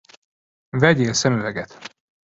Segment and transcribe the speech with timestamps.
[0.69, 1.95] Vegyél szemüveget!